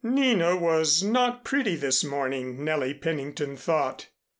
Nina 0.03 0.55
was 0.55 1.03
not 1.03 1.43
pretty 1.43 1.75
this 1.75 2.03
morning, 2.03 2.63
Nellie 2.63 2.95
Pennington 2.95 3.55
thought. 3.55 4.07